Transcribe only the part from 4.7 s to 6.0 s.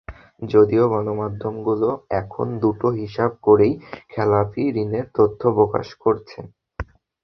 ঋণের তথ্য প্রকাশ